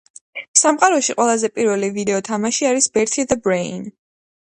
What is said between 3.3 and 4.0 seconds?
the Brain"